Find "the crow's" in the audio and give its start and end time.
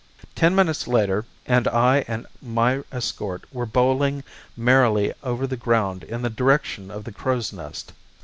7.03-7.53